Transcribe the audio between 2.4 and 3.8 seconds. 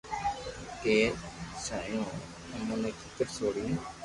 تمو ني ڪيڪر سوڙيو